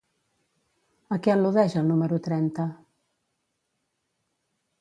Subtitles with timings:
[1.15, 2.67] A què al·ludeix el número trenta?